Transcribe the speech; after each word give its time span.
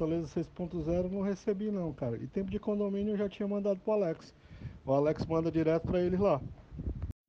Fortaleza 0.00 0.28
6.0 0.58 1.12
não 1.12 1.20
recebi 1.20 1.70
não, 1.70 1.92
cara. 1.92 2.16
E 2.16 2.26
tempo 2.26 2.50
de 2.50 2.58
condomínio 2.58 3.12
eu 3.12 3.18
já 3.18 3.28
tinha 3.28 3.46
mandado 3.46 3.78
pro 3.84 3.92
Alex. 3.92 4.32
O 4.86 4.94
Alex 4.94 5.26
manda 5.26 5.50
direto 5.50 5.86
para 5.86 6.00
eles 6.00 6.18
lá. 6.18 6.40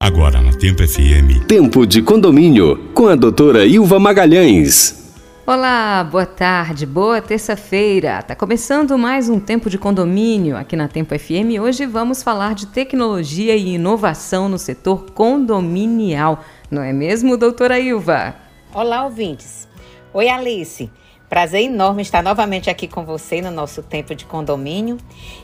Agora 0.02 0.42
na 0.42 0.54
Tempo 0.54 0.82
FM. 0.88 1.46
Tempo 1.50 1.86
de 1.86 2.02
condomínio 2.02 2.94
com 2.94 3.10
a 3.10 3.16
doutora 3.16 3.66
Ilva 3.66 4.00
Magalhães. 4.00 5.14
Olá, 5.46 6.02
boa 6.02 6.26
tarde, 6.26 6.86
boa 6.86 7.22
terça-feira. 7.22 8.24
Tá 8.24 8.38
começando 8.38 8.98
mais 8.98 9.28
um 9.28 9.38
tempo 9.38 9.70
de 9.70 9.78
condomínio 9.78 10.56
aqui 10.56 10.78
na 10.78 10.88
Tempo 10.88 11.14
FM. 11.20 11.60
Hoje 11.62 11.86
vamos 11.86 12.24
falar 12.24 12.56
de 12.56 12.68
tecnologia 12.68 13.54
e 13.54 13.74
inovação 13.74 14.48
no 14.48 14.58
setor 14.58 15.12
condominial. 15.12 16.42
Não 16.72 16.82
é 16.82 16.94
mesmo, 16.94 17.36
doutora 17.36 17.78
Ilva? 17.82 18.34
Olá, 18.74 19.04
ouvintes. 19.04 19.68
Oi, 20.14 20.30
Alice. 20.30 20.90
Prazer 21.32 21.62
enorme 21.62 22.02
estar 22.02 22.22
novamente 22.22 22.70
aqui 22.70 22.90
com 22.90 23.06
você 23.06 23.42
no 23.42 23.52
nosso 23.52 23.82
tempo 23.82 24.14
de 24.14 24.26
condomínio. 24.26 24.98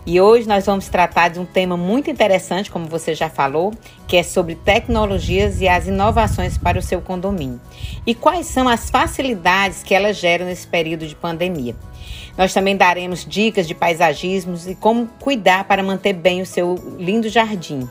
E 0.06 0.20
hoje 0.20 0.46
nós 0.46 0.66
vamos 0.66 0.90
tratar 0.90 1.30
de 1.30 1.40
um 1.40 1.46
tema 1.46 1.78
muito 1.78 2.12
interessante, 2.12 2.70
como 2.70 2.88
você 2.88 3.16
já 3.16 3.30
falou, 3.30 3.74
que 4.06 4.18
é 4.18 4.22
sobre 4.22 4.56
tecnologias 4.56 5.62
e 5.62 5.68
as 5.70 5.88
inovações 5.88 6.58
para 6.58 6.78
o 6.78 6.82
seu 6.82 7.00
condomínio. 7.00 7.62
E 8.06 8.14
quais 8.14 8.48
são 8.48 8.68
as 8.68 8.90
facilidades 8.90 9.82
que 9.82 9.96
elas 9.96 10.18
geram 10.18 10.48
nesse 10.48 10.68
período 10.68 11.08
de 11.08 11.16
pandemia. 11.16 11.74
Nós 12.38 12.54
também 12.54 12.76
daremos 12.76 13.26
dicas 13.26 13.66
de 13.66 13.74
paisagismos 13.74 14.68
e 14.68 14.76
como 14.76 15.08
cuidar 15.22 15.64
para 15.70 15.82
manter 15.82 16.12
bem 16.12 16.42
o 16.42 16.46
seu 16.46 16.76
lindo 17.00 17.30
jardim. 17.30 17.90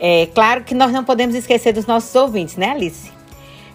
É 0.00 0.24
claro 0.34 0.64
que 0.64 0.74
nós 0.74 0.90
não 0.90 1.04
podemos 1.04 1.36
esquecer 1.36 1.74
dos 1.74 1.84
nossos 1.84 2.14
ouvintes, 2.14 2.56
né, 2.56 2.70
Alice? 2.70 3.19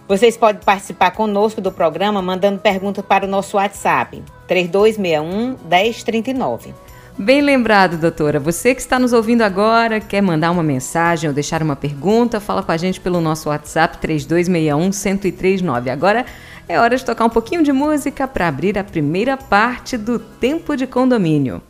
Vocês 0.08 0.36
podem 0.36 0.62
participar 0.62 1.10
conosco 1.10 1.60
do 1.60 1.72
programa 1.72 2.22
mandando 2.22 2.60
perguntas 2.60 3.04
para 3.04 3.26
o 3.26 3.28
nosso 3.28 3.56
WhatsApp, 3.56 4.22
3261 4.46 5.56
1039. 5.68 6.72
Bem 7.18 7.40
lembrado, 7.40 7.96
doutora. 7.96 8.38
Você 8.38 8.74
que 8.74 8.80
está 8.80 8.98
nos 8.98 9.12
ouvindo 9.12 9.42
agora, 9.42 9.98
quer 10.00 10.20
mandar 10.20 10.52
uma 10.52 10.62
mensagem 10.62 11.28
ou 11.28 11.34
deixar 11.34 11.62
uma 11.62 11.74
pergunta, 11.74 12.38
fala 12.38 12.62
com 12.62 12.70
a 12.70 12.76
gente 12.76 13.00
pelo 13.00 13.20
nosso 13.20 13.48
WhatsApp 13.48 13.98
3261 13.98 14.78
1039. 14.80 15.90
Agora 15.90 16.24
é 16.68 16.78
hora 16.78 16.96
de 16.96 17.04
tocar 17.04 17.24
um 17.24 17.30
pouquinho 17.30 17.64
de 17.64 17.72
música 17.72 18.28
para 18.28 18.46
abrir 18.46 18.78
a 18.78 18.84
primeira 18.84 19.36
parte 19.36 19.96
do 19.96 20.18
Tempo 20.18 20.76
de 20.76 20.86
Condomínio. 20.86 21.60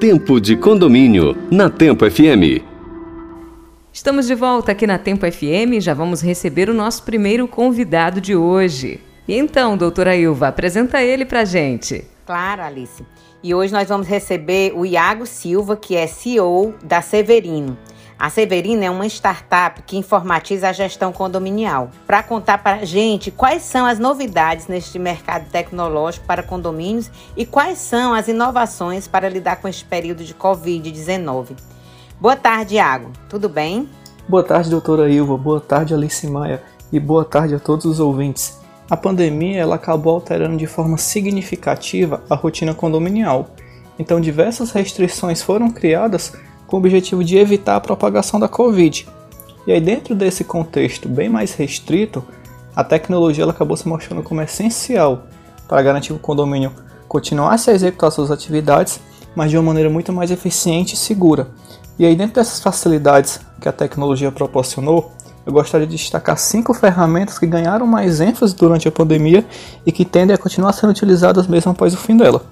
Tempo 0.00 0.40
de 0.40 0.56
Condomínio, 0.56 1.36
na 1.50 1.68
Tempo 1.68 2.10
FM. 2.10 2.69
Estamos 3.92 4.28
de 4.28 4.36
volta 4.36 4.70
aqui 4.70 4.86
na 4.86 4.98
Tempo 4.98 5.30
FM 5.30 5.80
já 5.80 5.92
vamos 5.92 6.20
receber 6.20 6.70
o 6.70 6.74
nosso 6.74 7.02
primeiro 7.02 7.48
convidado 7.48 8.20
de 8.20 8.36
hoje. 8.36 9.00
Então, 9.26 9.76
doutora 9.76 10.14
Ilva, 10.14 10.46
apresenta 10.46 11.02
ele 11.02 11.24
pra 11.26 11.44
gente. 11.44 12.04
Claro, 12.24 12.62
Alice. 12.62 13.04
E 13.42 13.52
hoje 13.52 13.72
nós 13.72 13.88
vamos 13.88 14.06
receber 14.06 14.72
o 14.76 14.86
Iago 14.86 15.26
Silva, 15.26 15.76
que 15.76 15.96
é 15.96 16.06
CEO 16.06 16.72
da 16.84 17.02
Severino. 17.02 17.76
A 18.16 18.30
Severino 18.30 18.84
é 18.84 18.90
uma 18.90 19.06
startup 19.06 19.82
que 19.82 19.96
informatiza 19.96 20.68
a 20.68 20.72
gestão 20.72 21.12
condominial. 21.12 21.90
Para 22.06 22.22
contar 22.22 22.58
para 22.58 22.82
a 22.82 22.84
gente 22.84 23.32
quais 23.32 23.64
são 23.64 23.86
as 23.86 23.98
novidades 23.98 24.68
neste 24.68 25.00
mercado 25.00 25.50
tecnológico 25.50 26.26
para 26.26 26.44
condomínios 26.44 27.10
e 27.36 27.44
quais 27.44 27.78
são 27.78 28.14
as 28.14 28.28
inovações 28.28 29.08
para 29.08 29.28
lidar 29.28 29.56
com 29.56 29.66
este 29.66 29.84
período 29.84 30.22
de 30.22 30.32
Covid-19. 30.32 31.56
Boa 32.20 32.36
tarde, 32.36 32.74
Iago. 32.74 33.12
Tudo 33.30 33.48
bem? 33.48 33.88
Boa 34.28 34.42
tarde, 34.42 34.68
doutora 34.68 35.08
Ilva. 35.08 35.38
Boa 35.38 35.58
tarde, 35.58 35.94
Alice 35.94 36.26
Maia. 36.26 36.62
E 36.92 37.00
boa 37.00 37.24
tarde 37.24 37.54
a 37.54 37.58
todos 37.58 37.86
os 37.86 37.98
ouvintes. 37.98 38.58
A 38.90 38.96
pandemia 38.96 39.58
ela 39.58 39.76
acabou 39.76 40.16
alterando 40.16 40.58
de 40.58 40.66
forma 40.66 40.98
significativa 40.98 42.22
a 42.28 42.34
rotina 42.34 42.74
condominial. 42.74 43.48
Então, 43.98 44.20
diversas 44.20 44.70
restrições 44.70 45.40
foram 45.40 45.70
criadas 45.70 46.34
com 46.66 46.76
o 46.76 46.78
objetivo 46.78 47.24
de 47.24 47.38
evitar 47.38 47.76
a 47.76 47.80
propagação 47.80 48.38
da 48.38 48.48
Covid. 48.48 49.08
E 49.66 49.72
aí, 49.72 49.80
dentro 49.80 50.14
desse 50.14 50.44
contexto 50.44 51.08
bem 51.08 51.30
mais 51.30 51.54
restrito, 51.54 52.22
a 52.76 52.84
tecnologia 52.84 53.44
ela 53.44 53.52
acabou 53.52 53.78
se 53.78 53.88
mostrando 53.88 54.22
como 54.22 54.42
essencial 54.42 55.24
para 55.66 55.80
garantir 55.80 56.08
que 56.08 56.16
o 56.16 56.18
condomínio 56.18 56.70
continuasse 57.08 57.70
a 57.70 57.72
executar 57.72 58.12
suas 58.12 58.30
atividades, 58.30 59.00
mas 59.34 59.50
de 59.50 59.56
uma 59.56 59.62
maneira 59.62 59.88
muito 59.88 60.12
mais 60.12 60.30
eficiente 60.30 60.92
e 60.94 60.98
segura. 60.98 61.48
E 62.00 62.06
aí, 62.06 62.16
dentro 62.16 62.36
dessas 62.36 62.60
facilidades 62.60 63.40
que 63.60 63.68
a 63.68 63.72
tecnologia 63.72 64.32
proporcionou, 64.32 65.12
eu 65.44 65.52
gostaria 65.52 65.86
de 65.86 65.98
destacar 65.98 66.38
cinco 66.38 66.72
ferramentas 66.72 67.38
que 67.38 67.46
ganharam 67.46 67.86
mais 67.86 68.22
ênfase 68.22 68.56
durante 68.56 68.88
a 68.88 68.90
pandemia 68.90 69.44
e 69.84 69.92
que 69.92 70.06
tendem 70.06 70.34
a 70.34 70.38
continuar 70.38 70.72
sendo 70.72 70.88
utilizadas 70.88 71.46
mesmo 71.46 71.72
após 71.72 71.92
o 71.92 71.98
fim 71.98 72.16
dela. 72.16 72.42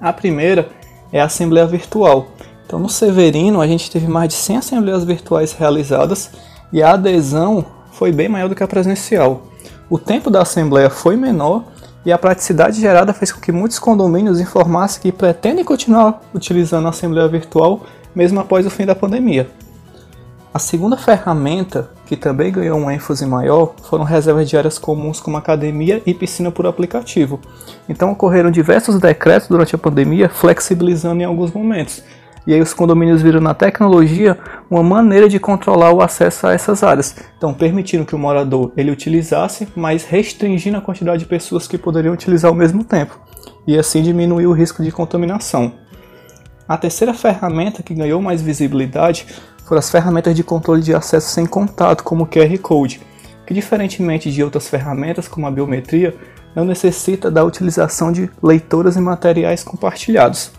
A 0.00 0.12
primeira 0.12 0.68
é 1.12 1.20
a 1.20 1.24
Assembleia 1.24 1.66
Virtual. 1.66 2.28
Então, 2.64 2.78
no 2.78 2.88
Severino, 2.88 3.60
a 3.60 3.66
gente 3.66 3.90
teve 3.90 4.06
mais 4.06 4.28
de 4.28 4.34
100 4.34 4.58
assembleias 4.58 5.02
virtuais 5.02 5.52
realizadas 5.52 6.30
e 6.72 6.80
a 6.84 6.92
adesão 6.92 7.66
foi 7.90 8.12
bem 8.12 8.28
maior 8.28 8.48
do 8.48 8.54
que 8.54 8.62
a 8.62 8.68
presencial. 8.68 9.48
O 9.90 9.98
tempo 9.98 10.30
da 10.30 10.42
assembleia 10.42 10.88
foi 10.88 11.16
menor 11.16 11.64
e 12.04 12.12
a 12.12 12.18
praticidade 12.18 12.80
gerada 12.80 13.12
fez 13.12 13.32
com 13.32 13.40
que 13.40 13.50
muitos 13.50 13.80
condomínios 13.80 14.38
informassem 14.38 15.02
que 15.02 15.10
pretendem 15.10 15.64
continuar 15.64 16.20
utilizando 16.32 16.86
a 16.86 16.90
assembleia 16.90 17.26
virtual 17.26 17.84
mesmo 18.16 18.40
após 18.40 18.66
o 18.66 18.70
fim 18.70 18.86
da 18.86 18.94
pandemia. 18.94 19.46
A 20.54 20.58
segunda 20.58 20.96
ferramenta, 20.96 21.90
que 22.06 22.16
também 22.16 22.50
ganhou 22.50 22.78
uma 22.78 22.94
ênfase 22.94 23.26
maior, 23.26 23.74
foram 23.82 24.04
reservas 24.04 24.48
de 24.48 24.56
áreas 24.56 24.78
comuns 24.78 25.20
como 25.20 25.36
academia 25.36 26.02
e 26.06 26.14
piscina 26.14 26.50
por 26.50 26.66
aplicativo. 26.66 27.38
Então 27.86 28.10
ocorreram 28.10 28.50
diversos 28.50 28.98
decretos 28.98 29.48
durante 29.48 29.74
a 29.74 29.78
pandemia, 29.78 30.30
flexibilizando 30.30 31.20
em 31.20 31.26
alguns 31.26 31.52
momentos. 31.52 32.02
E 32.46 32.54
aí 32.54 32.60
os 32.62 32.72
condomínios 32.72 33.20
viram 33.20 33.40
na 33.40 33.52
tecnologia 33.52 34.38
uma 34.70 34.82
maneira 34.82 35.28
de 35.28 35.38
controlar 35.38 35.92
o 35.92 36.00
acesso 36.00 36.46
a 36.46 36.54
essas 36.54 36.82
áreas. 36.82 37.16
Então 37.36 37.52
permitindo 37.52 38.06
que 38.06 38.14
o 38.14 38.18
morador 38.18 38.72
ele 38.78 38.90
utilizasse, 38.90 39.68
mas 39.76 40.04
restringindo 40.04 40.78
a 40.78 40.80
quantidade 40.80 41.18
de 41.18 41.28
pessoas 41.28 41.68
que 41.68 41.76
poderiam 41.76 42.14
utilizar 42.14 42.50
ao 42.50 42.56
mesmo 42.56 42.82
tempo. 42.82 43.20
E 43.66 43.76
assim 43.76 44.00
diminuir 44.00 44.46
o 44.46 44.52
risco 44.52 44.82
de 44.82 44.92
contaminação. 44.92 45.72
A 46.68 46.76
terceira 46.76 47.14
ferramenta 47.14 47.82
que 47.82 47.94
ganhou 47.94 48.20
mais 48.20 48.42
visibilidade 48.42 49.26
foram 49.64 49.78
as 49.78 49.90
ferramentas 49.90 50.34
de 50.34 50.42
controle 50.42 50.82
de 50.82 50.94
acesso 50.94 51.28
sem 51.28 51.46
contato, 51.46 52.02
como 52.02 52.24
o 52.24 52.26
QR 52.26 52.58
Code, 52.58 53.00
que 53.46 53.54
diferentemente 53.54 54.32
de 54.32 54.42
outras 54.42 54.68
ferramentas 54.68 55.28
como 55.28 55.46
a 55.46 55.50
biometria, 55.50 56.16
não 56.54 56.64
necessita 56.64 57.30
da 57.30 57.44
utilização 57.44 58.10
de 58.10 58.28
leitoras 58.42 58.96
e 58.96 59.00
materiais 59.00 59.62
compartilhados. 59.62 60.50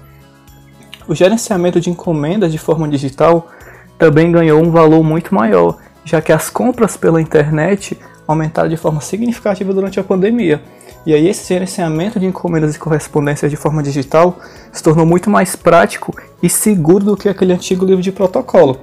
O 1.07 1.15
gerenciamento 1.15 1.81
de 1.81 1.89
encomendas 1.89 2.51
de 2.51 2.57
forma 2.57 2.87
digital 2.87 3.49
também 3.97 4.31
ganhou 4.31 4.61
um 4.61 4.71
valor 4.71 5.03
muito 5.03 5.33
maior, 5.33 5.77
já 6.05 6.21
que 6.21 6.31
as 6.31 6.49
compras 6.49 6.95
pela 6.95 7.21
internet 7.21 7.97
aumentaram 8.27 8.69
de 8.69 8.77
forma 8.77 9.01
significativa 9.01 9.73
durante 9.73 9.99
a 9.99 10.03
pandemia 10.03 10.61
e 11.07 11.13
aí 11.13 11.29
esse 11.29 11.47
gerenciamento 11.47 12.19
de 12.19 12.25
encomendas 12.25 12.75
e 12.75 12.79
correspondências 12.79 13.49
de 13.49 13.55
forma 13.55 13.81
digital 13.81 14.39
se 14.73 14.83
tornou 14.83 15.05
muito 15.05 15.29
mais 15.29 15.55
prático 15.55 16.13
e 16.43 16.49
seguro 16.49 17.05
do 17.05 17.15
que 17.15 17.29
aquele 17.29 17.53
antigo 17.53 17.85
livro 17.85 18.01
de 18.01 18.11
protocolo. 18.11 18.81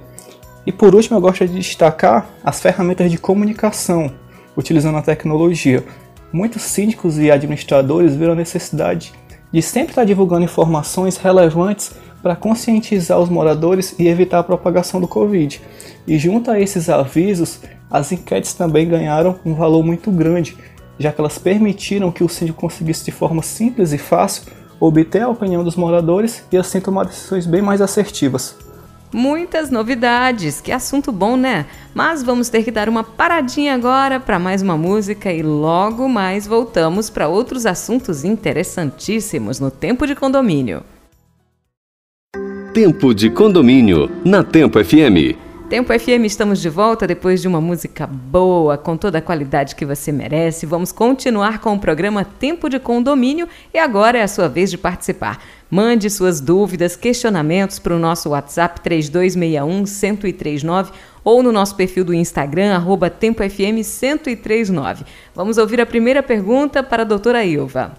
E 0.66 0.72
por 0.72 0.94
último, 0.94 1.18
eu 1.18 1.20
gosto 1.20 1.46
de 1.46 1.52
destacar 1.52 2.26
as 2.42 2.62
ferramentas 2.62 3.10
de 3.10 3.18
comunicação 3.18 4.10
utilizando 4.56 4.96
a 4.96 5.02
tecnologia. 5.02 5.84
Muitos 6.32 6.62
síndicos 6.62 7.18
e 7.18 7.30
administradores 7.30 8.16
viram 8.16 8.32
a 8.32 8.36
necessidade 8.36 9.12
de 9.52 9.60
sempre 9.60 9.90
estar 9.90 10.04
divulgando 10.04 10.44
informações 10.44 11.18
relevantes 11.18 11.92
para 12.22 12.34
conscientizar 12.34 13.20
os 13.20 13.28
moradores 13.28 13.94
e 13.98 14.08
evitar 14.08 14.38
a 14.38 14.42
propagação 14.42 14.98
do 14.98 15.06
Covid. 15.06 15.60
E 16.06 16.18
junto 16.18 16.50
a 16.50 16.58
esses 16.58 16.88
avisos, 16.88 17.60
as 17.94 18.10
enquetes 18.10 18.52
também 18.54 18.88
ganharam 18.88 19.38
um 19.46 19.54
valor 19.54 19.84
muito 19.84 20.10
grande, 20.10 20.56
já 20.98 21.12
que 21.12 21.20
elas 21.20 21.38
permitiram 21.38 22.10
que 22.10 22.24
o 22.24 22.28
síndico 22.28 22.60
conseguisse 22.60 23.04
de 23.04 23.12
forma 23.12 23.40
simples 23.40 23.92
e 23.92 23.98
fácil 23.98 24.52
obter 24.80 25.22
a 25.22 25.28
opinião 25.28 25.62
dos 25.62 25.76
moradores 25.76 26.42
e 26.50 26.56
assim 26.56 26.80
tomar 26.80 27.04
decisões 27.04 27.46
bem 27.46 27.62
mais 27.62 27.80
assertivas. 27.80 28.56
Muitas 29.12 29.70
novidades, 29.70 30.60
que 30.60 30.72
assunto 30.72 31.12
bom, 31.12 31.36
né? 31.36 31.66
Mas 31.94 32.20
vamos 32.20 32.48
ter 32.48 32.64
que 32.64 32.72
dar 32.72 32.88
uma 32.88 33.04
paradinha 33.04 33.76
agora 33.76 34.18
para 34.18 34.40
mais 34.40 34.60
uma 34.60 34.76
música 34.76 35.32
e 35.32 35.40
logo 35.40 36.08
mais 36.08 36.48
voltamos 36.48 37.08
para 37.08 37.28
outros 37.28 37.64
assuntos 37.64 38.24
interessantíssimos 38.24 39.60
no 39.60 39.70
Tempo 39.70 40.04
de 40.04 40.16
Condomínio. 40.16 40.82
Tempo 42.72 43.14
de 43.14 43.30
Condomínio, 43.30 44.10
na 44.24 44.42
Tempo 44.42 44.84
FM. 44.84 45.43
Tempo 45.68 45.92
FM, 45.98 46.24
estamos 46.26 46.60
de 46.60 46.68
volta 46.68 47.06
depois 47.06 47.40
de 47.40 47.48
uma 47.48 47.58
música 47.60 48.06
boa, 48.06 48.76
com 48.76 48.98
toda 48.98 49.16
a 49.18 49.22
qualidade 49.22 49.74
que 49.74 49.86
você 49.86 50.12
merece. 50.12 50.66
Vamos 50.66 50.92
continuar 50.92 51.58
com 51.58 51.74
o 51.74 51.78
programa 51.78 52.22
Tempo 52.22 52.68
de 52.68 52.78
Condomínio 52.78 53.48
e 53.72 53.78
agora 53.78 54.18
é 54.18 54.22
a 54.22 54.28
sua 54.28 54.46
vez 54.46 54.70
de 54.70 54.76
participar. 54.76 55.42
Mande 55.70 56.10
suas 56.10 56.38
dúvidas, 56.40 56.96
questionamentos 56.96 57.78
para 57.78 57.96
o 57.96 57.98
nosso 57.98 58.28
WhatsApp 58.28 58.82
3261-1039 58.88 60.90
ou 61.24 61.42
no 61.42 61.50
nosso 61.50 61.74
perfil 61.74 62.04
do 62.04 62.12
Instagram, 62.12 62.74
arroba 62.74 63.10
TempoFM1039. 63.10 64.98
Vamos 65.34 65.56
ouvir 65.56 65.80
a 65.80 65.86
primeira 65.86 66.22
pergunta 66.22 66.82
para 66.82 67.00
a 67.02 67.06
doutora 67.06 67.42
Ilva. 67.44 67.94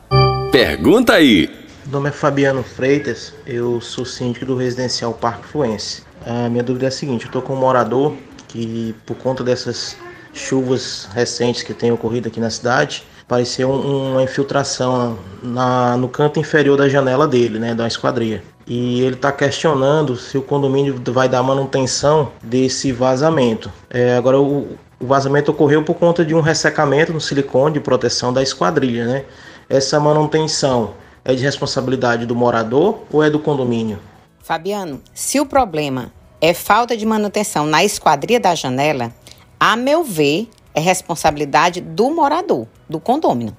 Pergunta 0.51 1.13
aí. 1.13 1.64
Meu 1.85 1.99
nome 1.99 2.09
é 2.09 2.11
Fabiano 2.11 2.63
Freitas, 2.63 3.31
eu 3.45 3.79
sou 3.79 4.05
síndico 4.05 4.43
do 4.43 4.55
residencial 4.55 5.13
Parque 5.13 5.45
Fluense. 5.45 6.01
A 6.25 6.49
minha 6.49 6.63
dúvida 6.63 6.85
é 6.85 6.87
a 6.87 6.91
seguinte: 6.91 7.25
eu 7.25 7.27
estou 7.27 7.43
com 7.43 7.53
um 7.53 7.59
morador 7.59 8.15
que, 8.47 8.95
por 9.05 9.15
conta 9.17 9.43
dessas 9.43 9.95
chuvas 10.33 11.07
recentes 11.13 11.61
que 11.61 11.75
têm 11.75 11.91
ocorrido 11.91 12.27
aqui 12.27 12.39
na 12.39 12.49
cidade, 12.49 13.03
pareceu 13.27 13.69
uma 13.69 14.23
infiltração 14.23 15.19
na, 15.43 15.95
no 15.95 16.09
canto 16.09 16.39
inferior 16.39 16.75
da 16.75 16.89
janela 16.89 17.27
dele, 17.27 17.59
né, 17.59 17.75
da 17.75 17.85
esquadria. 17.85 18.43
E 18.65 19.01
ele 19.01 19.13
está 19.13 19.31
questionando 19.31 20.15
se 20.15 20.39
o 20.39 20.41
condomínio 20.41 20.99
vai 21.13 21.29
dar 21.29 21.43
manutenção 21.43 22.31
desse 22.41 22.91
vazamento. 22.91 23.71
É, 23.91 24.17
agora, 24.17 24.41
o, 24.41 24.75
o 24.99 25.05
vazamento 25.05 25.51
ocorreu 25.51 25.83
por 25.83 25.93
conta 25.93 26.25
de 26.25 26.33
um 26.33 26.41
ressecamento 26.41 27.13
no 27.13 27.21
silicone 27.21 27.75
de 27.75 27.79
proteção 27.79 28.33
da 28.33 28.41
esquadrilha, 28.41 29.05
né? 29.05 29.25
Essa 29.69 29.99
manutenção 29.99 31.04
é 31.25 31.33
de 31.33 31.43
responsabilidade 31.43 32.27
do 32.27 32.35
morador 32.35 33.03
ou 33.11 33.23
é 33.23 33.29
do 33.31 33.39
condomínio? 33.39 33.99
Fabiano, 34.39 35.01
se 35.11 35.39
o 35.39 35.45
problema 35.45 36.13
é 36.39 36.53
falta 36.53 36.95
de 36.95 37.03
manutenção 37.03 37.65
na 37.65 37.83
esquadria 37.83 38.39
da 38.39 38.53
janela, 38.53 39.11
a 39.59 39.75
meu 39.75 40.03
ver, 40.03 40.47
é 40.75 40.79
responsabilidade 40.79 41.81
do 41.81 42.11
morador, 42.11 42.67
do 42.87 42.99
condomínio, 42.99 43.57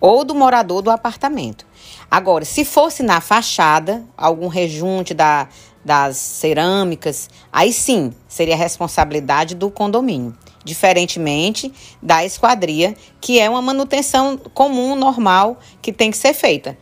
ou 0.00 0.24
do 0.24 0.32
morador 0.32 0.80
do 0.80 0.90
apartamento. 0.90 1.66
Agora, 2.08 2.44
se 2.44 2.64
fosse 2.64 3.02
na 3.02 3.20
fachada, 3.20 4.04
algum 4.16 4.46
rejunte 4.46 5.12
da, 5.12 5.48
das 5.84 6.16
cerâmicas, 6.18 7.28
aí 7.52 7.72
sim 7.72 8.12
seria 8.28 8.54
responsabilidade 8.54 9.56
do 9.56 9.70
condomínio. 9.70 10.36
Diferentemente 10.64 11.72
da 12.02 12.24
esquadria, 12.24 12.94
que 13.20 13.38
é 13.38 13.48
uma 13.48 13.62
manutenção 13.62 14.36
comum, 14.52 14.94
normal, 14.94 15.58
que 15.80 15.92
tem 15.92 16.10
que 16.10 16.16
ser 16.16 16.34
feita. 16.34 16.76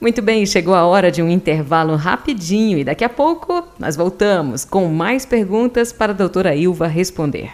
Muito 0.00 0.22
bem, 0.22 0.46
chegou 0.46 0.74
a 0.74 0.86
hora 0.86 1.10
de 1.10 1.22
um 1.22 1.28
intervalo 1.28 1.94
rapidinho 1.94 2.78
e 2.78 2.84
daqui 2.84 3.04
a 3.04 3.08
pouco 3.08 3.62
nós 3.78 3.96
voltamos 3.96 4.64
com 4.64 4.88
mais 4.88 5.26
perguntas 5.26 5.92
para 5.92 6.12
a 6.12 6.16
doutora 6.16 6.56
Ilva 6.56 6.86
responder. 6.86 7.52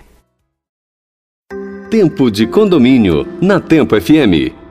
Tempo 1.91 2.31
de 2.31 2.47
condomínio 2.47 3.27
na 3.41 3.61
Tempo 3.61 4.01
FM. 4.01 4.66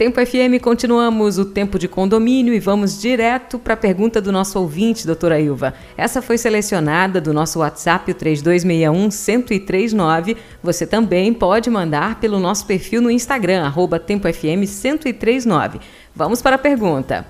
Tempo 0.00 0.16
FM, 0.18 0.56
continuamos 0.62 1.36
o 1.36 1.44
tempo 1.44 1.78
de 1.78 1.86
condomínio 1.86 2.54
e 2.54 2.58
vamos 2.58 2.98
direto 2.98 3.58
para 3.58 3.74
a 3.74 3.76
pergunta 3.76 4.18
do 4.18 4.32
nosso 4.32 4.58
ouvinte, 4.58 5.06
doutora 5.06 5.38
Ilva. 5.38 5.74
Essa 5.94 6.22
foi 6.22 6.38
selecionada 6.38 7.20
do 7.20 7.34
nosso 7.34 7.58
WhatsApp, 7.58 8.10
o 8.10 8.14
3261-1039. 8.14 10.38
Você 10.62 10.86
também 10.86 11.34
pode 11.34 11.68
mandar 11.68 12.18
pelo 12.18 12.40
nosso 12.40 12.64
perfil 12.64 13.02
no 13.02 13.10
Instagram, 13.10 13.62
arroba 13.62 14.00
Tempo 14.00 14.26
FM 14.26 14.64
1039. 14.64 15.80
Vamos 16.16 16.40
para 16.40 16.56
a 16.56 16.58
pergunta. 16.58 17.26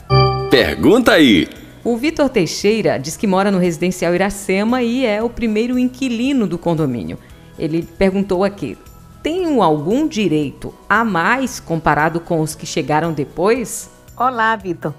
Pergunta 0.48 1.14
aí! 1.14 1.48
O 1.82 1.96
Vitor 1.96 2.28
Teixeira 2.28 2.98
diz 2.98 3.16
que 3.16 3.26
mora 3.26 3.50
no 3.50 3.58
residencial 3.58 4.14
Iracema 4.14 4.80
e 4.80 5.04
é 5.04 5.20
o 5.20 5.28
primeiro 5.28 5.76
inquilino 5.76 6.46
do 6.46 6.56
condomínio. 6.56 7.18
Ele 7.58 7.82
perguntou 7.98 8.44
aqui: 8.44 8.78
tenho 9.22 9.62
algum 9.62 10.06
direito 10.06 10.74
a 10.88 11.04
mais 11.04 11.60
comparado 11.60 12.20
com 12.20 12.40
os 12.40 12.54
que 12.54 12.66
chegaram 12.66 13.12
depois? 13.12 13.90
Olá, 14.16 14.54
Vitor. 14.56 14.94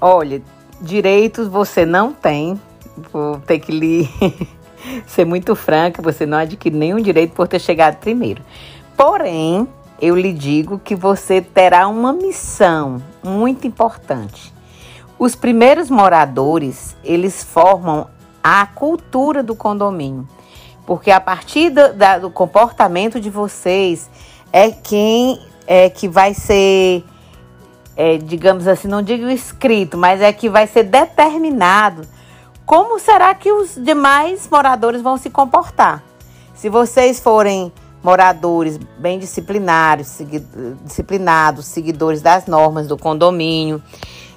Olha, 0.00 0.42
direitos 0.80 1.48
você 1.48 1.84
não 1.84 2.12
tem. 2.12 2.60
Vou 3.12 3.38
ter 3.40 3.58
que 3.58 3.72
lhe 3.72 4.08
ser 5.06 5.24
muito 5.24 5.54
franca, 5.54 6.00
você 6.00 6.24
não 6.24 6.38
adquire 6.38 6.76
nenhum 6.76 7.00
direito 7.00 7.32
por 7.32 7.46
ter 7.48 7.60
chegado 7.60 7.96
primeiro. 7.96 8.42
Porém, 8.96 9.68
eu 10.00 10.16
lhe 10.16 10.32
digo 10.32 10.78
que 10.78 10.94
você 10.94 11.40
terá 11.40 11.86
uma 11.88 12.12
missão 12.12 13.02
muito 13.22 13.66
importante. 13.66 14.52
Os 15.18 15.34
primeiros 15.34 15.90
moradores, 15.90 16.96
eles 17.02 17.42
formam 17.42 18.08
a 18.42 18.66
cultura 18.66 19.42
do 19.42 19.54
condomínio. 19.54 20.28
Porque 20.86 21.10
a 21.10 21.20
partir 21.20 21.70
do, 21.70 21.92
da, 21.92 22.18
do 22.18 22.30
comportamento 22.30 23.20
de 23.20 23.28
vocês 23.28 24.08
é 24.52 24.70
quem 24.70 25.40
é 25.66 25.90
que 25.90 26.08
vai 26.08 26.32
ser, 26.32 27.04
é, 27.96 28.16
digamos 28.18 28.68
assim, 28.68 28.86
não 28.86 29.02
digo 29.02 29.28
escrito, 29.28 29.98
mas 29.98 30.22
é 30.22 30.32
que 30.32 30.48
vai 30.48 30.66
ser 30.68 30.84
determinado 30.84 32.06
como 32.64 32.98
será 32.98 33.34
que 33.34 33.50
os 33.50 33.74
demais 33.74 34.48
moradores 34.50 35.02
vão 35.02 35.16
se 35.16 35.28
comportar. 35.28 36.02
Se 36.54 36.68
vocês 36.68 37.20
forem 37.20 37.72
moradores 38.02 38.78
bem 38.98 39.18
disciplinados, 39.18 40.06
segui 40.06 40.44
disciplinados, 40.84 41.66
seguidores 41.66 42.22
das 42.22 42.46
normas 42.46 42.86
do 42.86 42.96
condomínio, 42.96 43.82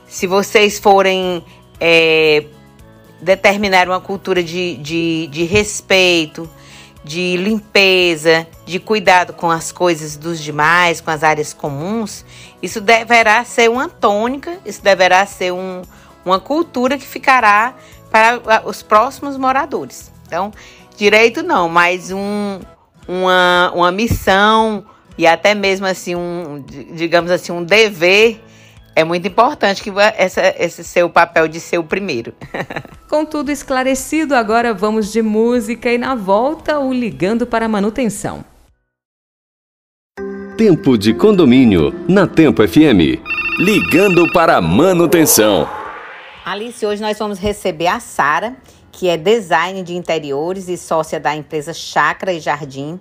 se 0.07 0.25
vocês 0.25 0.79
forem 0.79 1.43
é, 1.79 2.45
determinar 3.21 3.87
uma 3.87 3.99
cultura 3.99 4.43
de, 4.43 4.75
de, 4.77 5.27
de 5.27 5.43
respeito, 5.43 6.49
de 7.03 7.37
limpeza, 7.37 8.47
de 8.65 8.79
cuidado 8.79 9.33
com 9.33 9.49
as 9.49 9.71
coisas 9.71 10.17
dos 10.17 10.39
demais, 10.39 11.01
com 11.01 11.09
as 11.11 11.23
áreas 11.23 11.53
comuns, 11.53 12.25
isso 12.61 12.81
deverá 12.81 13.43
ser 13.43 13.69
uma 13.69 13.87
tônica, 13.87 14.59
isso 14.65 14.83
deverá 14.83 15.25
ser 15.25 15.53
um, 15.53 15.81
uma 16.25 16.39
cultura 16.39 16.97
que 16.97 17.05
ficará 17.05 17.73
para 18.11 18.63
os 18.65 18.81
próximos 18.81 19.37
moradores. 19.37 20.11
Então, 20.27 20.51
direito 20.97 21.41
não, 21.41 21.69
mas 21.69 22.11
um, 22.11 22.59
uma, 23.07 23.71
uma 23.73 23.91
missão 23.91 24.85
e 25.17 25.25
até 25.25 25.55
mesmo 25.55 25.85
assim 25.85 26.15
um, 26.15 26.63
digamos 26.93 27.31
assim, 27.31 27.51
um 27.51 27.63
dever 27.63 28.41
é 28.95 29.03
muito 29.03 29.27
importante 29.27 29.81
que 29.81 29.91
essa, 30.17 30.53
esse 30.57 30.83
seu 30.83 31.09
papel 31.09 31.47
de 31.47 31.59
ser 31.59 31.77
o 31.77 31.83
primeiro. 31.83 32.33
Com 33.09 33.25
tudo 33.25 33.49
esclarecido, 33.49 34.35
agora 34.35 34.71
vamos 34.71 35.11
de 35.11 35.23
música 35.23 35.91
e 35.91 35.97
na 35.97 36.13
volta 36.13 36.79
o 36.79 36.93
Ligando 36.93 37.47
para 37.47 37.65
a 37.65 37.67
Manutenção. 37.67 38.45
Tempo 40.55 40.95
de 40.95 41.15
condomínio 41.15 41.91
na 42.07 42.27
Tempo 42.27 42.61
FM. 42.61 43.17
Ligando 43.57 44.31
para 44.31 44.57
a 44.57 44.61
manutenção. 44.61 45.67
Alice, 46.45 46.85
hoje 46.85 47.01
nós 47.01 47.17
vamos 47.17 47.39
receber 47.39 47.87
a 47.87 47.99
Sara, 47.99 48.55
que 48.91 49.09
é 49.09 49.17
design 49.17 49.81
de 49.81 49.95
interiores 49.95 50.69
e 50.69 50.77
sócia 50.77 51.19
da 51.19 51.35
empresa 51.35 51.73
Chácara 51.73 52.31
e 52.31 52.39
Jardim, 52.39 52.99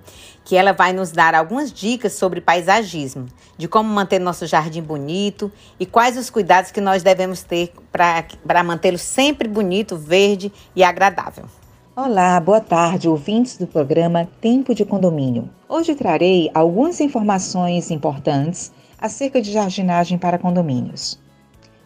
que 0.48 0.56
ela 0.56 0.72
vai 0.72 0.94
nos 0.94 1.12
dar 1.12 1.34
algumas 1.34 1.70
dicas 1.70 2.14
sobre 2.14 2.40
paisagismo, 2.40 3.26
de 3.58 3.68
como 3.68 3.86
manter 3.90 4.18
nosso 4.18 4.46
jardim 4.46 4.80
bonito 4.80 5.52
e 5.78 5.84
quais 5.84 6.16
os 6.16 6.30
cuidados 6.30 6.70
que 6.70 6.80
nós 6.80 7.02
devemos 7.02 7.42
ter 7.42 7.70
para 7.92 8.64
mantê-lo 8.64 8.96
sempre 8.96 9.46
bonito, 9.46 9.94
verde 9.94 10.50
e 10.74 10.82
agradável. 10.82 11.44
Olá, 11.94 12.40
boa 12.40 12.62
tarde, 12.62 13.10
ouvintes 13.10 13.58
do 13.58 13.66
programa 13.66 14.26
Tempo 14.40 14.74
de 14.74 14.86
Condomínio. 14.86 15.50
Hoje 15.68 15.94
trarei 15.94 16.50
algumas 16.54 16.98
informações 16.98 17.90
importantes 17.90 18.72
acerca 18.98 19.42
de 19.42 19.52
jardinagem 19.52 20.16
para 20.16 20.38
condomínios. 20.38 21.20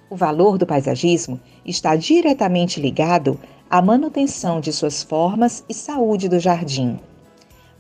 O 0.09 0.15
valor 0.15 0.57
do 0.57 0.69
paisagismo 0.69 1.41
está 1.67 1.97
diretamente 1.97 2.79
ligado 2.79 3.41
à 3.69 3.83
manutenção 3.83 4.61
de 4.61 4.73
suas 4.73 5.03
formas 5.03 5.65
e 5.69 5.75
saúde 5.75 6.29
do 6.29 6.39
jardim. 6.39 7.01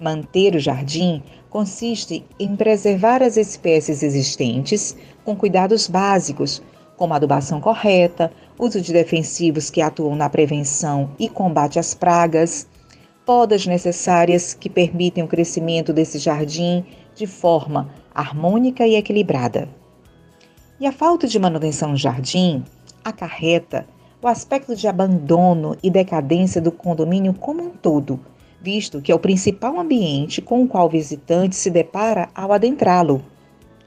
Manter 0.03 0.57
o 0.57 0.59
jardim 0.59 1.23
consiste 1.49 2.25
em 2.37 2.57
preservar 2.57 3.23
as 3.23 3.37
espécies 3.37 4.03
existentes 4.03 4.97
com 5.25 5.37
cuidados 5.37 5.87
básicos, 5.87 6.61
como 6.97 7.15
adubação 7.15 7.61
correta, 7.61 8.33
uso 8.59 8.81
de 8.81 8.93
defensivos 8.93 9.71
que 9.71 9.81
atuam 9.81 10.17
na 10.17 10.29
prevenção 10.29 11.11
e 11.21 11.29
combate 11.29 11.79
às 11.79 11.95
pragas, 11.95 12.67
podas 13.25 13.65
necessárias 13.65 14.55
que 14.55 14.69
permitem 14.69 15.23
o 15.23 15.29
crescimento 15.29 15.93
desse 15.93 16.19
jardim 16.19 16.85
de 17.15 17.29
forma 17.29 17.89
harmônica 18.13 18.85
e 18.85 18.97
equilibrada. 18.97 19.69
E 20.81 20.87
a 20.87 20.91
falta 20.91 21.29
de 21.29 21.39
manutenção 21.39 21.91
no 21.93 21.97
jardim 21.97 22.65
acarreta 23.05 23.87
o 24.21 24.27
aspecto 24.27 24.75
de 24.75 24.89
abandono 24.89 25.77
e 25.81 25.89
decadência 25.89 26.61
do 26.61 26.73
condomínio 26.73 27.33
como 27.35 27.63
um 27.63 27.71
todo, 27.71 28.19
visto 28.63 29.01
que 29.01 29.11
é 29.11 29.15
o 29.15 29.19
principal 29.19 29.79
ambiente 29.81 30.41
com 30.41 30.63
o 30.63 30.69
qual 30.69 30.87
o 30.87 30.91
visitante 30.91 31.57
se 31.57 31.69
depara 31.69 32.29
ao 32.35 32.53
adentrá-lo. 32.53 33.23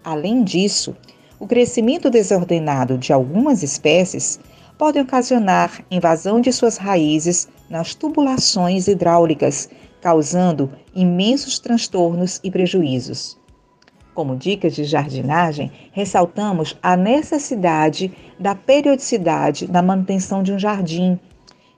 Além 0.03 0.43
disso, 0.43 0.95
o 1.39 1.47
crescimento 1.47 2.09
desordenado 2.09 2.97
de 2.97 3.13
algumas 3.13 3.63
espécies 3.63 4.39
pode 4.77 4.99
ocasionar 4.99 5.83
invasão 5.89 6.41
de 6.41 6.51
suas 6.51 6.77
raízes 6.77 7.47
nas 7.69 7.95
tubulações 7.95 8.87
hidráulicas, 8.87 9.69
causando 10.01 10.69
imensos 10.93 11.57
transtornos 11.57 12.41
e 12.43 12.51
prejuízos. 12.51 13.39
Como 14.13 14.35
dicas 14.35 14.75
de 14.75 14.83
jardinagem, 14.83 15.71
ressaltamos 15.91 16.77
a 16.81 16.95
necessidade 16.95 18.13
da 18.39 18.53
periodicidade 18.53 19.69
na 19.69 19.81
manutenção 19.81 20.43
de 20.43 20.53
um 20.53 20.59
jardim, 20.59 21.19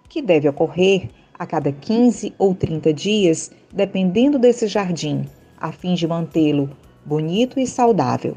que 0.10 0.22
deve 0.22 0.48
ocorrer 0.50 1.10
a 1.38 1.46
cada 1.46 1.72
15 1.72 2.34
ou 2.38 2.56
30 2.56 2.94
dias, 2.94 3.52
dependendo 3.72 4.40
desse 4.40 4.68
jardim, 4.68 5.26
a 5.58 5.72
fim 5.72 5.94
de 5.94 6.08
mantê-lo 6.08 6.70
bonito 7.06 7.60
e 7.60 7.68
saudável. 7.68 8.36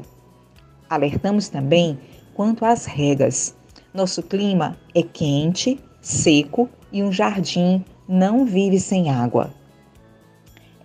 Alertamos 0.89 1.49
também 1.49 1.97
quanto 2.33 2.65
às 2.65 2.85
regas. 2.85 3.55
Nosso 3.93 4.23
clima 4.23 4.77
é 4.95 5.03
quente, 5.03 5.79
seco 6.01 6.69
e 6.91 7.03
um 7.03 7.11
jardim 7.11 7.83
não 8.07 8.45
vive 8.45 8.79
sem 8.79 9.09
água. 9.09 9.53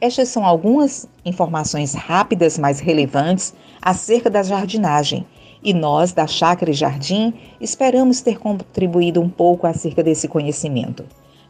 Estas 0.00 0.28
são 0.28 0.44
algumas 0.44 1.08
informações 1.24 1.94
rápidas, 1.94 2.58
mas 2.58 2.80
relevantes 2.80 3.54
acerca 3.80 4.28
da 4.28 4.42
jardinagem. 4.42 5.26
E 5.62 5.72
nós, 5.72 6.12
da 6.12 6.26
Chácara 6.26 6.70
e 6.70 6.74
Jardim, 6.74 7.32
esperamos 7.60 8.20
ter 8.20 8.38
contribuído 8.38 9.20
um 9.20 9.28
pouco 9.28 9.66
acerca 9.66 10.02
desse 10.02 10.28
conhecimento. 10.28 11.04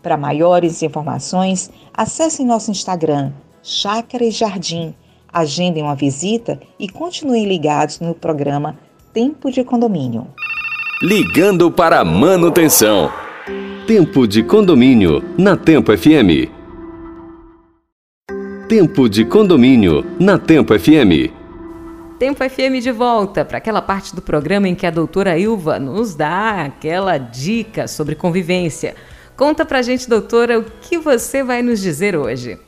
Para 0.07 0.17
maiores 0.17 0.85
informações, 0.85 1.69
acessem 1.93 2.47
nosso 2.47 2.71
Instagram, 2.71 3.33
Chácara 3.61 4.25
e 4.25 4.31
Jardim, 4.31 4.95
agendem 5.33 5.83
uma 5.83 5.97
visita 5.97 6.61
e 6.79 6.89
continuem 6.89 7.45
ligados 7.45 7.99
no 7.99 8.15
programa 8.15 8.79
Tempo 9.13 9.51
de 9.51 9.65
Condomínio. 9.65 10.29
Ligando 11.03 11.73
para 11.73 11.99
a 11.99 12.05
manutenção. 12.05 13.11
Tempo 13.85 14.29
de 14.29 14.45
condomínio 14.45 15.25
na 15.37 15.57
Tempo 15.57 15.91
FM. 15.91 16.53
Tempo 18.69 19.09
de 19.09 19.25
condomínio 19.25 20.07
na 20.21 20.39
Tempo 20.39 20.73
FM. 20.79 21.33
Tempo 22.17 22.49
FM 22.49 22.81
de 22.81 22.93
volta 22.93 23.45
para 23.45 23.59
aquela 23.59 23.83
parte 23.83 24.15
do 24.15 24.23
programa 24.23 24.69
em 24.69 24.77
que 24.77 24.87
a 24.87 24.91
doutora 24.93 25.37
Ilva 25.37 25.81
nos 25.81 26.15
dá 26.15 26.63
aquela 26.63 27.19
dica 27.19 27.89
sobre 27.89 28.15
convivência. 28.15 28.95
Conta 29.37 29.67
pra 29.67 29.83
gente, 29.83 30.09
doutora, 30.09 30.59
o 30.59 30.65
que 30.65 30.97
você 30.97 31.43
vai 31.43 31.61
nos 31.61 31.79
dizer 31.81 32.17
hoje. 32.17 32.59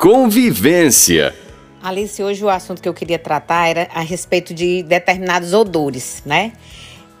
Convivência. 0.00 1.34
Alice, 1.82 2.22
hoje 2.22 2.42
o 2.42 2.48
assunto 2.48 2.80
que 2.80 2.88
eu 2.88 2.94
queria 2.94 3.18
tratar 3.18 3.68
era 3.68 3.86
a 3.92 4.00
respeito 4.00 4.54
de 4.54 4.82
determinados 4.82 5.52
odores, 5.52 6.22
né? 6.24 6.52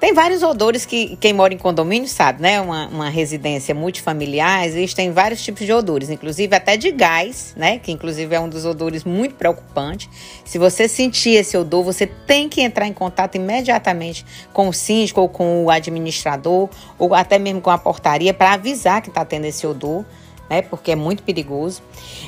Tem 0.00 0.14
vários 0.14 0.42
odores 0.42 0.86
que 0.86 1.14
quem 1.20 1.34
mora 1.34 1.52
em 1.52 1.58
condomínio 1.58 2.08
sabe, 2.08 2.40
né? 2.40 2.58
Uma, 2.58 2.88
uma 2.88 3.08
residência 3.10 3.74
multifamiliar, 3.74 4.64
existem 4.64 5.12
vários 5.12 5.42
tipos 5.42 5.66
de 5.66 5.72
odores, 5.74 6.08
inclusive 6.08 6.56
até 6.56 6.74
de 6.74 6.90
gás, 6.90 7.52
né? 7.54 7.78
Que 7.78 7.92
inclusive 7.92 8.34
é 8.34 8.40
um 8.40 8.48
dos 8.48 8.64
odores 8.64 9.04
muito 9.04 9.34
preocupantes. 9.34 10.08
Se 10.42 10.56
você 10.56 10.88
sentir 10.88 11.32
esse 11.32 11.54
odor, 11.54 11.84
você 11.84 12.06
tem 12.06 12.48
que 12.48 12.62
entrar 12.62 12.86
em 12.86 12.94
contato 12.94 13.34
imediatamente 13.34 14.24
com 14.54 14.70
o 14.70 14.72
síndico 14.72 15.20
ou 15.20 15.28
com 15.28 15.66
o 15.66 15.70
administrador, 15.70 16.70
ou 16.98 17.14
até 17.14 17.38
mesmo 17.38 17.60
com 17.60 17.68
a 17.68 17.76
portaria 17.76 18.32
para 18.32 18.54
avisar 18.54 19.02
que 19.02 19.10
está 19.10 19.22
tendo 19.22 19.44
esse 19.44 19.66
odor 19.66 20.06
né? 20.50 20.62
Porque 20.62 20.90
é 20.90 20.96
muito 20.96 21.22
perigoso. 21.22 21.80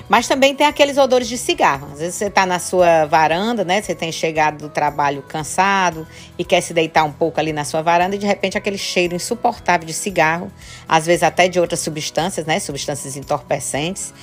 Mas 0.09 0.29
também 0.29 0.55
tem 0.55 0.65
aqueles 0.65 0.97
odores 0.97 1.29
de 1.29 1.37
cigarro. 1.37 1.89
Às 1.93 1.99
vezes 1.99 2.15
você 2.15 2.27
está 2.27 2.47
na 2.47 2.61
sua 2.61 3.05
varanda, 3.07 3.65
né? 3.65 3.83
Você 3.83 3.97
tem 3.97 4.13
chegado 4.13 4.59
do 4.59 4.69
trabalho 4.69 5.23
cansado 5.23 6.07
e 6.39 6.45
quer 6.45 6.61
se 6.61 6.73
deitar 6.73 7.03
um 7.03 7.11
pouco 7.11 7.41
ali 7.41 7.53
na 7.53 7.65
sua 7.65 7.83
varanda 7.83 8.15
e 8.15 8.19
de 8.19 8.27
repente 8.27 8.57
aquele 8.57 8.79
cheiro 8.79 9.17
insuportável 9.17 9.85
de 9.85 9.93
cigarro, 9.93 10.53
às 10.89 11.05
vezes 11.05 11.25
até 11.25 11.49
de 11.49 11.59
outras 11.59 11.81
substâncias, 11.81 12.47
né? 12.47 12.61
Substâncias 12.61 13.17
entorpecentes. 13.17 14.15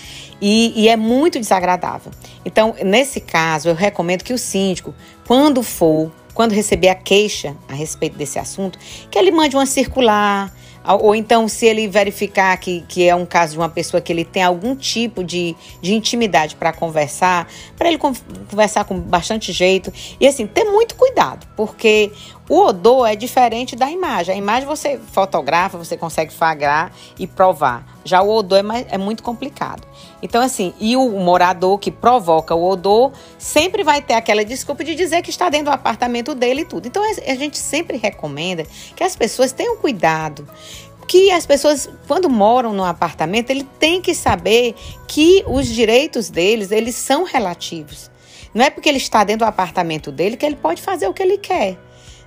E, 0.41 0.72
e 0.74 0.88
é 0.88 0.96
muito 0.96 1.38
desagradável. 1.38 2.13
Então, 2.46 2.74
nesse 2.82 3.20
caso, 3.20 3.68
eu 3.68 3.75
recomendo 3.75 4.24
que 4.24 4.32
o 4.32 4.38
síndico, 4.38 4.96
quando 5.27 5.62
for 5.62 6.10
quando 6.39 6.53
receber 6.53 6.88
a 6.88 6.96
queixa 6.96 7.53
a 7.68 7.74
respeito 7.74 8.18
desse 8.18 8.39
assunto, 8.39 8.79
que 9.12 9.20
ele 9.20 9.29
mande 9.29 9.58
uma 9.58 9.65
circular, 9.65 10.50
ou 10.96 11.13
então, 11.13 11.48
se 11.48 11.65
ele 11.65 11.88
verificar 11.88 12.58
que, 12.58 12.81
que 12.88 13.08
é 13.08 13.15
um 13.15 13.25
caso 13.25 13.53
de 13.53 13.60
uma 13.60 13.69
pessoa 13.69 14.01
que 14.01 14.12
ele 14.12 14.25
tem 14.25 14.41
algum 14.41 14.75
tipo 14.75 15.24
de, 15.24 15.55
de 15.81 15.93
intimidade 15.93 16.55
para 16.55 16.74
conversar, 16.74 17.48
para 17.77 17.89
ele 17.89 17.98
conversar 17.98 18.86
com 18.86 19.00
bastante 19.00 19.51
jeito. 19.51 19.91
E 20.19 20.27
assim, 20.27 20.48
ter 20.48 20.63
muito 20.65 20.96
cuidado, 20.96 21.48
porque 21.55 22.12
o 22.50 22.65
odor 22.65 23.08
é 23.08 23.15
diferente 23.15 23.75
da 23.75 23.89
imagem. 23.91 24.34
A 24.34 24.38
imagem 24.38 24.68
você 24.68 25.00
fotografa, 25.12 25.77
você 25.77 25.96
consegue 25.96 26.34
flagrar 26.34 26.91
e 27.18 27.27
provar. 27.27 27.86
Já 28.03 28.24
o 28.24 28.29
odor 28.29 28.58
é, 28.58 28.63
mais, 28.63 28.88
é 28.89 28.98
muito 28.98 29.22
complicado. 29.22 29.88
Então, 30.20 30.41
assim, 30.41 30.74
e 30.79 30.98
o 30.98 31.10
morador 31.20 31.77
que 31.77 31.91
provoca 31.91 32.56
o 32.56 32.68
odor 32.68 33.12
sempre 33.38 33.84
vai 33.84 34.01
ter 34.01 34.15
aquela 34.15 34.44
desculpa 34.44 34.84
de 34.84 34.96
dizer 34.96 35.22
que 35.22 35.29
está 35.29 35.48
dentro 35.48 35.68
do 35.68 35.75
apartamento 35.75 36.34
dele 36.34 36.62
e 36.62 36.65
tudo. 36.65 36.88
Então, 36.88 37.03
a 37.03 37.36
gente 37.36 37.60
sempre 37.60 37.98
recomenda 37.98 38.65
que 38.96 39.03
as 39.03 39.15
pessoas 39.15 39.51
tenham 39.51 39.77
cuidado 39.77 40.48
que 41.08 41.32
as 41.32 41.44
pessoas, 41.44 41.89
quando 42.08 42.29
moram 42.29 42.72
no 42.72 42.86
apartamento, 42.86 43.50
ele 43.50 43.68
tem 43.79 44.00
que 44.00 44.13
saber 44.13 44.75
que 45.08 45.44
os 45.48 45.65
direitos 45.68 46.29
deles, 46.29 46.70
eles 46.70 46.94
são 46.94 47.24
relativos. 47.24 48.12
Não 48.53 48.63
é 48.63 48.70
porque 48.70 48.88
ele 48.88 49.00
está 49.00 49.24
dentro 49.24 49.39
do 49.39 49.50
apartamento 49.50 50.12
dele 50.12 50.38
que 50.38 50.46
ele 50.46 50.56
pode 50.56 50.84
fazer 50.84 51.08
o 51.08 51.13
que 51.13 51.24
ele 51.24 51.39
quer. 51.39 51.79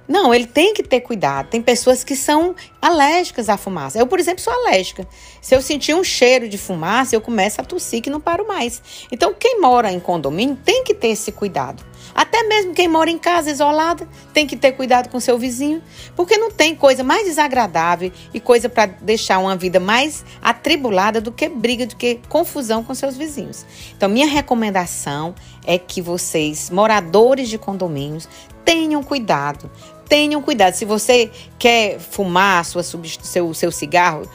Não, 0.06 0.34
ele 0.34 0.46
tem 0.46 0.74
que 0.74 0.82
ter 0.82 1.00
cuidado. 1.00 1.48
Tem 1.48 1.62
pessoas 1.62 2.02
que 2.02 2.16
são 2.16 2.54
alérgicas 2.80 3.48
à 3.48 3.56
fumaça. 3.56 3.98
Eu, 3.98 4.06
por 4.06 4.18
exemplo, 4.18 4.42
sou 4.42 4.52
alérgica. 4.52 5.06
Se 5.40 5.54
eu 5.54 5.62
sentir 5.62 5.94
um 5.94 6.04
cheiro 6.04 6.48
de 6.48 6.58
fumaça, 6.58 7.14
eu 7.14 7.20
começo 7.20 7.60
a 7.60 7.64
tossir 7.64 8.02
que 8.02 8.10
não 8.10 8.20
paro 8.20 8.46
mais. 8.46 8.82
Então, 9.10 9.34
quem 9.38 9.60
mora 9.60 9.92
em 9.92 10.00
condomínio 10.00 10.58
tem 10.64 10.82
que 10.84 10.94
ter 10.94 11.08
esse 11.08 11.30
cuidado. 11.32 11.84
Até 12.14 12.42
mesmo 12.42 12.74
quem 12.74 12.88
mora 12.88 13.10
em 13.10 13.18
casa 13.18 13.50
isolada 13.50 14.06
tem 14.34 14.46
que 14.46 14.56
ter 14.56 14.72
cuidado 14.72 15.08
com 15.08 15.18
seu 15.18 15.38
vizinho, 15.38 15.82
porque 16.14 16.36
não 16.36 16.50
tem 16.50 16.74
coisa 16.74 17.02
mais 17.02 17.24
desagradável 17.24 18.12
e 18.34 18.40
coisa 18.40 18.68
para 18.68 18.86
deixar 18.86 19.38
uma 19.38 19.56
vida 19.56 19.80
mais 19.80 20.24
atribulada 20.42 21.20
do 21.20 21.32
que 21.32 21.48
briga, 21.48 21.86
do 21.86 21.96
que 21.96 22.20
confusão 22.28 22.84
com 22.84 22.94
seus 22.94 23.16
vizinhos. 23.16 23.64
Então, 23.96 24.08
minha 24.08 24.26
recomendação 24.26 25.34
é 25.64 25.78
que 25.78 26.02
vocês, 26.02 26.68
moradores 26.70 27.48
de 27.48 27.56
condomínios, 27.56 28.28
tenham 28.64 29.02
cuidado. 29.02 29.70
Tenham 30.08 30.42
cuidado. 30.42 30.74
Se 30.74 30.84
você 30.84 31.30
quer 31.58 31.98
fumar 31.98 32.64
sua, 32.64 32.82
seu, 32.82 33.54
seu 33.54 33.72
cigarro, 33.72 34.28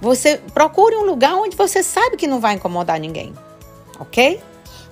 você 0.00 0.40
procure 0.52 0.96
um 0.96 1.04
lugar 1.04 1.34
onde 1.34 1.56
você 1.56 1.82
sabe 1.82 2.16
que 2.16 2.26
não 2.26 2.40
vai 2.40 2.54
incomodar 2.54 2.98
ninguém. 2.98 3.32
Ok? 3.98 4.42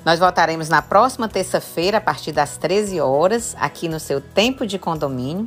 Nós 0.04 0.18
voltaremos 0.18 0.68
na 0.68 0.80
próxima 0.80 1.28
terça-feira, 1.28 1.99
a 1.99 2.00
partir 2.00 2.32
das 2.32 2.56
13 2.56 3.00
horas, 3.00 3.54
aqui 3.58 3.88
no 3.88 4.00
seu 4.00 4.20
Tempo 4.20 4.66
de 4.66 4.78
Condomínio. 4.78 5.46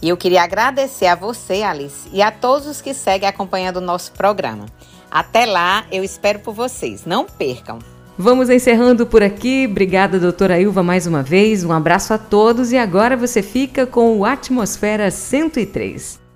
E 0.00 0.08
eu 0.08 0.16
queria 0.16 0.42
agradecer 0.42 1.06
a 1.06 1.16
você, 1.16 1.62
Alice, 1.62 2.08
e 2.12 2.22
a 2.22 2.30
todos 2.30 2.68
os 2.68 2.80
que 2.80 2.94
seguem 2.94 3.28
acompanhando 3.28 3.78
o 3.78 3.80
nosso 3.80 4.12
programa. 4.12 4.66
Até 5.10 5.46
lá, 5.46 5.84
eu 5.90 6.04
espero 6.04 6.38
por 6.38 6.54
vocês. 6.54 7.04
Não 7.04 7.24
percam! 7.24 7.97
Vamos 8.20 8.50
encerrando 8.50 9.06
por 9.06 9.22
aqui. 9.22 9.68
Obrigada, 9.70 10.18
doutora 10.18 10.60
Ilva, 10.60 10.82
mais 10.82 11.06
uma 11.06 11.22
vez. 11.22 11.62
Um 11.62 11.70
abraço 11.70 12.12
a 12.12 12.18
todos 12.18 12.72
e 12.72 12.76
agora 12.76 13.16
você 13.16 13.42
fica 13.42 13.86
com 13.86 14.18
o 14.18 14.24
Atmosfera 14.24 15.08
103. 15.08 16.27